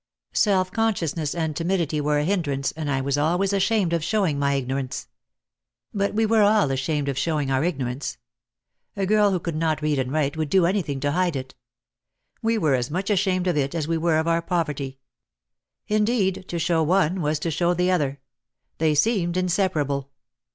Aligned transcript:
Self 0.33 0.71
conscious 0.71 1.15
ness 1.15 1.35
and 1.35 1.55
timidity 1.55 2.01
were 2.01 2.17
a 2.17 2.23
hindrance 2.23 2.71
and 2.71 2.89
I 2.89 3.01
was 3.01 3.19
always 3.19 3.53
ashamed 3.53 3.93
of 3.93 4.03
showing 4.03 4.39
my 4.39 4.55
ignorance. 4.55 5.07
But 5.93 6.15
we 6.15 6.25
were 6.25 6.41
all 6.41 6.71
ashamed 6.71 7.07
of 7.07 7.19
showing 7.19 7.51
our 7.51 7.63
ignorance. 7.63 8.17
A 8.95 9.05
girl 9.05 9.29
who 9.29 9.39
could 9.39 9.53
not 9.55 9.83
read 9.83 9.99
and 9.99 10.11
write 10.11 10.35
would 10.37 10.49
do 10.49 10.65
anything 10.65 10.99
to 11.01 11.11
hide 11.11 11.35
it. 11.35 11.53
We 12.41 12.57
were 12.57 12.73
as 12.73 12.89
much 12.89 13.11
ashamed 13.11 13.45
of 13.45 13.55
it 13.57 13.75
as 13.75 13.87
we 13.87 13.95
were 13.99 14.17
of 14.17 14.27
our 14.27 14.41
poverty. 14.41 14.97
Indeed, 15.87 16.45
to 16.47 16.57
show 16.57 16.81
one 16.81 17.21
was 17.21 17.37
to 17.37 17.51
show 17.51 17.75
the 17.75 17.91
other. 17.91 18.21
They 18.79 18.95
seemed 18.95 19.37
inseparable. 19.37 20.09